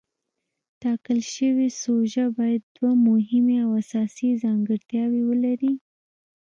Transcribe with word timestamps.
ټاکل 0.81 1.19
شوې 1.35 1.67
سوژه 1.81 2.25
باید 2.37 2.61
دوه 2.75 2.91
مهمې 3.07 3.57
او 3.65 3.69
اساسي 3.81 4.29
ځانګړتیاوې 4.43 5.21
ولري. 5.29 5.73